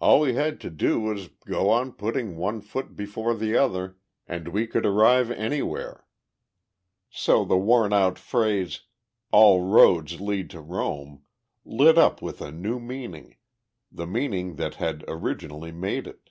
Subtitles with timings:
[0.00, 3.98] All we had to do was to go on putting one foot before the other,
[4.24, 6.06] and we could arrive anywhere.
[7.10, 8.82] So the worn old phrase,
[9.32, 11.24] "All roads lead to Rome,"
[11.64, 13.34] lit up with a new meaning,
[13.90, 16.30] the meaning that had originally made it.